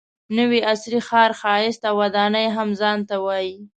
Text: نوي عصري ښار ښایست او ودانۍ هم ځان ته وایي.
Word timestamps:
نوي 0.37 0.59
عصري 0.71 0.99
ښار 1.07 1.31
ښایست 1.39 1.81
او 1.89 1.95
ودانۍ 2.01 2.47
هم 2.55 2.69
ځان 2.79 2.99
ته 3.09 3.15
وایي. 3.25 3.55